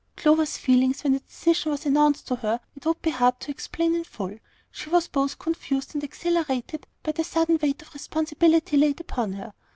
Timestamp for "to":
2.27-2.37, 3.39-3.51